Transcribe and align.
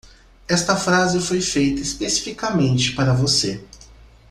Esta 0.47 0.75
frase 0.75 1.19
foi 1.19 1.39
feita 1.43 1.79
especificamente 1.81 2.95
para 2.95 3.13
você. 3.13 3.63